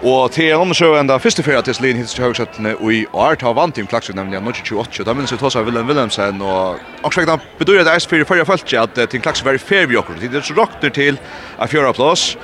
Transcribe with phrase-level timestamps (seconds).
[0.00, 3.34] Og til en omsøg enda første ferie til Slin hittis til høgsettene og i år
[3.42, 5.04] tar vant i klaksen nemlig av 1928.
[5.04, 8.78] Da minnes vi tås av Willem Willemsen og Aksvegna bedyrer det eis fyrir fyrir fyrir
[8.80, 10.16] at til en klaksen var i fyrir vi okkur.
[10.16, 11.18] Det er så råkner til
[11.58, 12.38] a fjøra plås.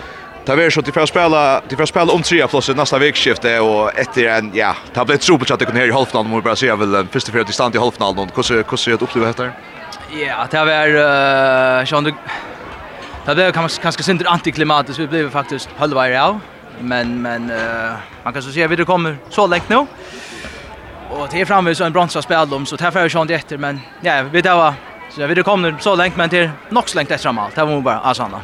[0.44, 3.54] Ta ver så til fyrir spela, til fyrir spela om trea plass nästa nasta vikskifte
[3.60, 6.44] og etter en, ja, ta blei trobelt at det kunne her i halvfinalen, må vi
[6.50, 9.54] bare sier Willem, første fyrir til stand i halvfinalen, hvordan er det opplevd etter?
[10.12, 10.92] Ja, det var,
[11.80, 12.12] uh, sjån du,
[13.26, 13.48] det ble
[13.80, 16.38] kanske synd antiklimatiskt vi blev faktiskt halvvägs av,
[16.80, 19.86] Men men uh, man kan så se vi det kommer så långt nu.
[21.10, 23.80] Och det är framme så en bronsa spel om så tar för sånt efter men
[24.00, 24.74] ja vi det var
[25.10, 27.50] så vi det kommer så långt men till nog så långt efter mal.
[27.54, 28.40] Det var bara asanna.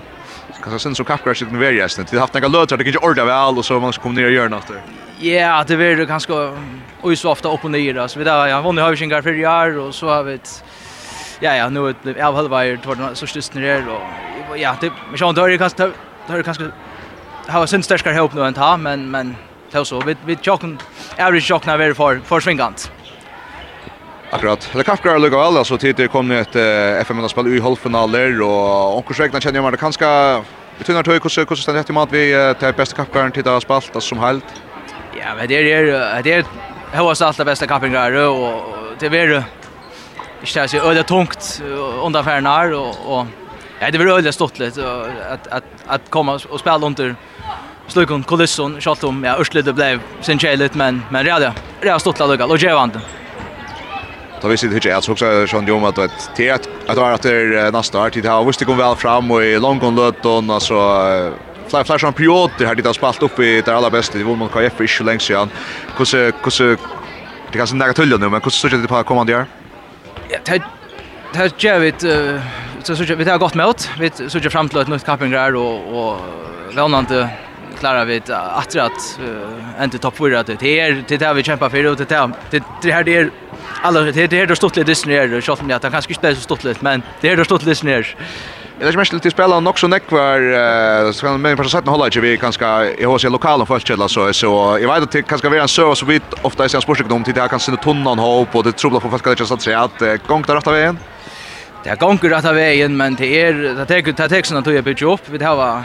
[0.62, 2.98] Kan så sen så kapkar sig den varias det haft några lötar det kan ju
[2.98, 4.70] ordar väl och så man ska komma ner och göra något.
[5.20, 6.52] Ja, det blir det ganska
[7.02, 9.46] oj så ofta upp och ner så vi där jag vann har ju inga för
[9.46, 10.64] år och så har vi ett
[11.40, 13.84] ja ja nu ett halva år tog så stust ner
[14.48, 15.90] och ja det men så då är det kanske
[16.26, 16.64] då är det kanske
[17.48, 19.37] har sin största hopp nu än ta men men
[19.73, 20.78] tar så vi vi chocken
[21.19, 22.93] average chocken över för för svingant.
[24.30, 24.71] Akkurat.
[24.73, 26.57] Det kan vara lugnt väl alltså tid det kom nu ett
[27.07, 30.43] FM spel i halvfinaler och onkel Sjögna känner jag mer det kanske
[30.79, 34.18] betyder att hur hur stannar det mat vi tar bästa kappgarn till att spalta som
[34.18, 34.45] helt.
[35.20, 36.45] Ja, men det är det är
[36.93, 38.65] hur allt det bästa kappgarn och
[38.98, 39.10] det är
[40.54, 41.63] det är så öde tungt
[42.02, 43.26] under färnar och och
[43.83, 44.80] Ja, det var öliga stort lite
[45.30, 47.16] att att att komma och spela under
[47.88, 52.19] Slukon Kolisson shot om ja Ursle det blev sen chelet men men redan redan stått
[52.19, 52.95] la lugga och Jevant.
[54.41, 58.01] Då visste det inte att också Sean Jom att ett är att att vara nästa
[58.03, 60.75] år tid har visste kom väl fram och i långon och alltså
[61.69, 64.49] flash flash on period det har det spalt upp i det allra bästa i Volmon
[64.49, 65.50] KF för så länge sedan.
[65.97, 66.78] Hur hur
[67.53, 69.47] det kanske nära tullen nu men hur så det på kommande år?
[70.28, 70.62] Ja, det
[71.33, 71.88] det gör vi
[72.87, 73.91] så så vi har gått mot.
[73.99, 76.19] Vi så fram till ett nytt kappingar och och
[76.77, 77.28] vånande
[77.78, 79.19] klarar vi att att
[79.83, 82.31] inte topp fyra det är det där vi kämpar för och det där
[82.83, 83.31] det här det är
[83.83, 86.41] alla det det är då stort lite disney och så att det kanske spelar så
[86.41, 88.04] stort lite men det är då stort lite disney.
[88.78, 92.10] Det är mest lite spela nog så näck var så kan men på sätt hålla
[92.21, 95.69] vi kanske i hos lokala folkkälla så så jag vet att det kanske vara en
[95.69, 98.54] server så vitt ofta är sen sportsekdom till det här kan sinne tunnan ha upp
[98.54, 100.98] och det tror på folk att säga att gång där rätta vägen
[101.82, 104.84] det har gånger rätt vägen men det är det tar det tar såna att jag
[104.84, 105.82] bygger upp vi har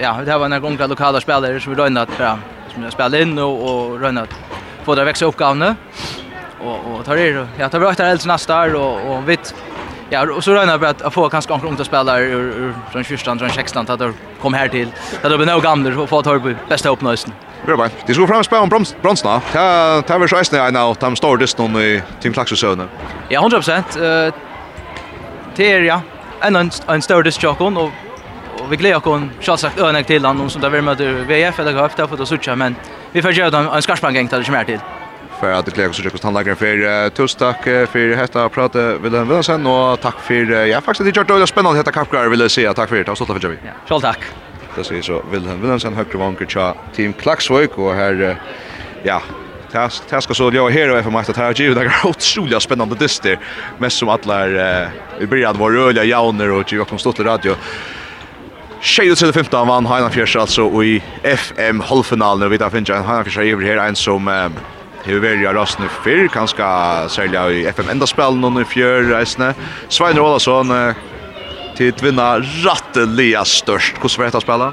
[0.00, 2.38] ja det var några gånger lokala spelare som vi rönat för
[2.74, 4.28] som jag spelade in och och rönat
[4.84, 5.76] få det växa uppgåvna
[6.58, 9.54] och och tar det ja tar vi åter helt nästa år och och vitt
[10.14, 13.20] Ja, och så rönnar vi att få kanske några unga spelare ur, ur, från 21
[13.20, 14.88] från 16 att de kom här till.
[15.22, 17.32] Att det blir nog gamla och att ta på bästa uppnöjsen.
[17.66, 17.88] Bra bra.
[18.06, 19.40] Det skulle fram spela om bronsna.
[19.52, 22.88] Ta ta vi schysst när jag nu, de står det någon i Team Klaxusönen.
[23.28, 24.26] Ja, 100%.
[24.26, 24.34] Eh
[25.56, 26.00] det är ja
[26.40, 27.90] en en, en större diskussion och
[28.62, 31.82] och vi glädjer kon självsagt önek till han som där vi möter VF eller har
[31.82, 32.76] haft att söka men
[33.12, 34.80] vi får göra en, en skarpsbank där det kommer till
[35.40, 39.22] för att det glädjer så tjockt handlagare för tusen tack för detta prata vill den
[39.22, 42.50] Wilhelm sen och tack för ja faktiskt det gjort det spännande detta kapkar vill jag
[42.50, 43.58] säga tack för det stolt för Javi.
[43.64, 44.20] Ja, själv tack.
[44.76, 48.36] Det säger så vill den Wilhelm sen högre vanker tja team Klaxvik och här
[49.02, 49.22] ja
[49.72, 53.38] Det ska så jag här och FM att här ju det är otroligt spännande dyster
[53.78, 54.46] mest som alla
[55.18, 57.54] vi började vara rörliga jauner och ju kom stått i radio.
[58.80, 63.24] Shade till 15 vann Hainan Fjärs alltså i FM halvfinalen vi där finns en Hainan
[63.24, 64.50] Fjärs över här en som
[65.04, 69.54] Hur vill jag rösta för kanske sälja i FM enda spel någon i fjör resne.
[69.88, 70.94] Svein Olason
[71.76, 73.94] till vinna ratteliga störst.
[74.00, 74.72] Hur ska vi ta spela?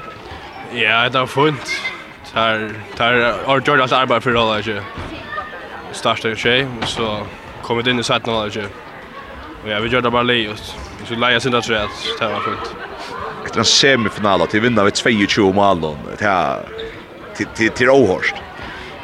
[0.72, 1.99] Ja, det var fint.
[2.32, 4.80] Tar tar har gjort allt arbete för alla ju.
[5.92, 7.18] Starta tjej så
[7.62, 8.64] kommer det in i sätt några ju.
[9.62, 10.76] Och jag vill det bara Leos.
[11.00, 11.88] Vi skulle lägga sin där träd.
[12.18, 12.74] Det var sjukt.
[13.44, 14.94] Det är en semifinal att vinner med
[15.30, 15.96] 22 mål då.
[16.18, 16.62] Det här
[17.36, 18.34] till till till Åhorst.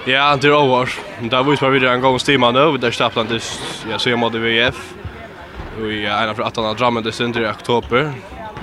[0.04, 1.00] Ja, det Åhorst.
[1.20, 2.76] Där var ju bara vidare en gång stimma nu.
[2.76, 3.42] Där stapplade det
[3.90, 4.94] ja så jag mådde VF.
[5.80, 7.12] Och jag en av att han har drammen det
[7.42, 8.12] i oktober.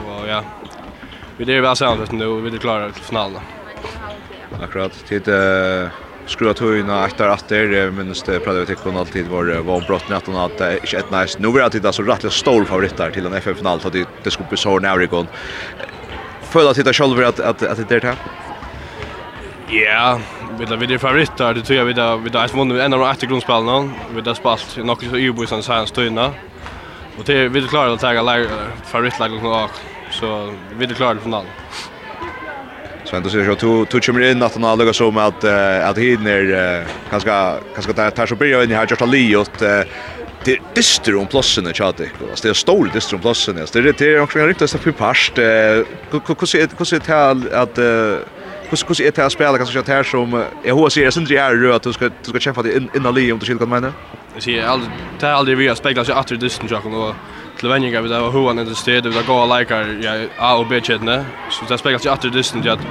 [0.07, 0.44] Och ja.
[1.38, 3.41] Vi det är väl sant nu vi är klara till finalen.
[4.62, 4.96] Akkurat.
[5.09, 5.30] Tid
[6.30, 10.39] skruva tøyna etter atter, minnes det prøvde vi tikkun alltid var var brott natt og
[10.45, 11.39] at det ikke et nice.
[11.42, 14.62] Nå var alltid altså rettelig stor favoritter til en FF final at det skulle bli
[14.62, 15.27] sårne Aurikon.
[16.54, 18.16] Føler at det selv at, at, at det er
[19.74, 20.19] Ja,
[20.60, 23.10] vi där vidare favoriter, det tror jag vi där vi där vunnit en av de
[23.10, 23.94] efter grundspelarna.
[24.16, 26.31] Vi där spalt något så Ubo sen sen stöna.
[27.18, 28.50] Och det vi klarar att ta läge
[28.86, 29.69] favoritlag och
[30.12, 31.50] så vi klarar finalen.
[33.13, 35.44] Så ändå ser jag att du kommer in att han har lugat så med att
[35.89, 39.48] att hiden är ganska ganska där tar så börjar in i här just ali och
[40.44, 42.10] det dyster om platsen i chatte.
[42.30, 43.56] Alltså det är stor dyster om platsen.
[43.56, 45.38] Det är det är också en riktigt så för past.
[45.38, 50.04] Hur ser hur ser det att hur hur är det att spela kanske att här
[50.04, 52.89] som jag hör ser sen det är att du ska du ska kämpa dig in
[52.94, 53.94] i ali om du skulle kunna mena.
[54.33, 57.15] Jag ser aldrig det aldrig vi har speglat sig åter dysten jag och
[57.63, 61.21] til vendinga við var hoan í stedet við gå leikar ja A og B chatna.
[61.50, 62.81] So ta speglar sig aftur distant at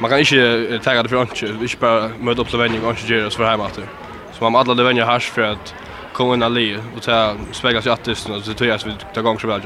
[0.00, 3.10] man kan ikki taka det frá ikki ikki bara møta upp til vendinga og ikki
[3.12, 3.84] gera oss for heim aftur.
[4.32, 5.74] So man alla det vendinga hash for at
[6.16, 9.38] koma inn ali og ta speglar sig aftur distant og so tøyast við ta gong
[9.38, 9.60] sjálva.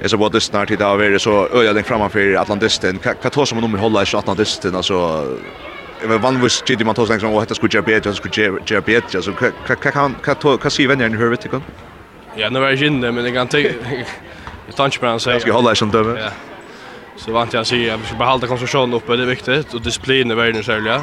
[0.00, 2.98] Jag så vad det snart idag är det så öja den framför Atlantisten.
[3.22, 5.24] Vad tror som om vi håller i Atlantisten alltså
[6.06, 8.60] Men vann vi skit man tog sen som att det skulle göra bättre, det skulle
[8.66, 9.22] göra bättre.
[9.22, 11.62] Så kan kan kan kan se vänner i huvudet kan.
[12.36, 13.58] Ja, nu var jag inne, men det kan inte...
[14.66, 15.34] Jag tar inte på den säga.
[15.34, 16.20] Jag ska hålla er som döme.
[16.20, 16.30] Ja.
[17.16, 19.74] Så vant jag att säga att vi ska behålla konsumtionen uppe, det är viktigt.
[19.74, 21.02] Och disciplin är världen särskilt.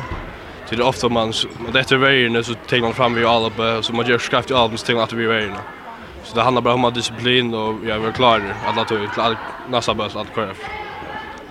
[0.66, 1.34] Så det är ofta man,
[1.70, 3.84] och efter världen så tänker man fram vid alla uppe.
[3.84, 5.56] Så man gör skraft i alla, så tänker man att vi är världen.
[6.24, 9.00] Så det handlar bara om disciplin och jag vill klara alla tog,
[9.70, 10.54] nästa börs, allt kvar.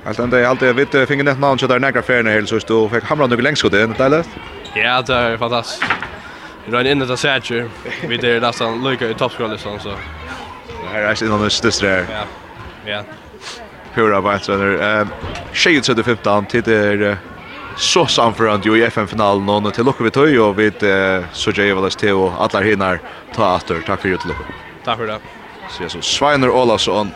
[0.05, 3.05] Allt enda jag alltid vet fingernätt namn så där några färger helt så du fick
[3.05, 4.29] hamra några längst skott det är lätt.
[4.75, 6.02] Ja, det är fantastiskt.
[6.71, 7.67] Rønne inn det sætjer.
[8.07, 9.97] Vi er nesten lykke i toppskrollistan, så...
[10.93, 12.09] Her er en av de største her.
[12.11, 12.25] Ja,
[12.87, 13.03] ja.
[13.95, 15.11] Pura arbeidstrønner.
[15.55, 17.05] Tjejet 7-15, tid er
[17.77, 20.71] så samförant ju i FN-finalen och till lucka vi tog och vi
[21.33, 23.01] så jag vill till och alla hinner
[23.35, 23.83] ta åter.
[23.87, 24.19] Tack för det.
[24.85, 25.19] Tack för det.
[25.89, 27.13] Så Sveiner Olausson